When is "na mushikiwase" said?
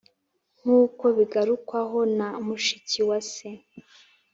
2.17-3.49